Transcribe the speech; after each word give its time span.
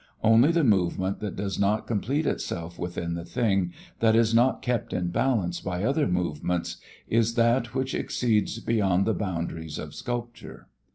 Only 0.23 0.51
the 0.51 0.63
movement 0.63 1.19
that 1.19 1.35
does 1.35 1.59
not 1.59 1.85
complete 1.85 2.25
itself 2.25 2.79
within 2.79 3.13
the 3.13 3.23
thing, 3.23 3.71
that 3.99 4.15
is 4.15 4.33
not 4.33 4.63
kept 4.63 4.93
in 4.93 5.09
balance 5.09 5.61
by 5.61 5.83
other 5.83 6.07
movements, 6.07 6.77
is 7.07 7.35
that 7.35 7.75
which 7.75 7.93
exceeds 7.93 8.57
beyond 8.57 9.05
the 9.05 9.13
boundaries 9.13 9.77
of 9.77 9.93
sculpture. 9.93 10.69